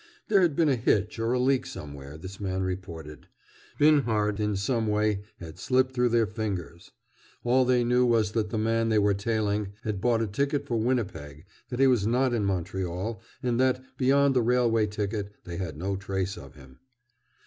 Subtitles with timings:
[0.29, 3.27] There had been a hitch or a leak somewhere, this man reported.
[3.77, 6.89] Binhart, in some way, had slipped through their fingers.
[7.43, 10.77] All they knew was that the man they were tailing had bought a ticket for
[10.81, 15.77] Winnipeg, that he was not in Montreal, and that, beyond the railway ticket, they had
[15.77, 16.79] no trace of him.